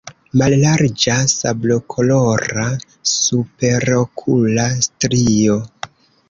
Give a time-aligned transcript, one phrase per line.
[0.41, 2.63] Mallarĝa sablokolora
[3.11, 5.61] superokula strio.